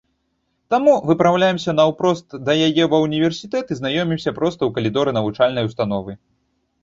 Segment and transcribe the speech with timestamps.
[0.73, 6.11] Таму выпраўляемся наўпрост да яе ва ўніверсітэт і знаёмімся проста ў калідоры навучальнай установы.